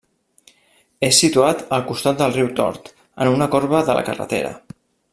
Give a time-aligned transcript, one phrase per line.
[1.07, 2.91] És situat al costat del riu Tort,
[3.27, 4.57] en una corba de la carretera.